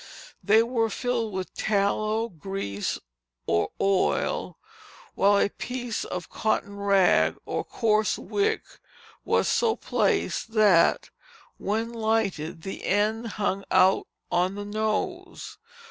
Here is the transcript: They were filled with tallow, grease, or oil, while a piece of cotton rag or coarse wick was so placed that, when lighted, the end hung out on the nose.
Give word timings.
They 0.43 0.63
were 0.63 0.89
filled 0.89 1.31
with 1.31 1.53
tallow, 1.53 2.27
grease, 2.27 2.97
or 3.45 3.69
oil, 3.79 4.57
while 5.13 5.37
a 5.37 5.49
piece 5.49 6.05
of 6.05 6.27
cotton 6.27 6.75
rag 6.75 7.37
or 7.45 7.63
coarse 7.63 8.17
wick 8.17 8.63
was 9.23 9.47
so 9.47 9.75
placed 9.75 10.53
that, 10.53 11.11
when 11.59 11.93
lighted, 11.93 12.63
the 12.63 12.83
end 12.83 13.27
hung 13.37 13.63
out 13.71 14.07
on 14.31 14.55
the 14.55 14.65
nose. 14.65 15.59